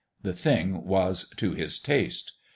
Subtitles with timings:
[0.23, 2.33] The thing was to his taste.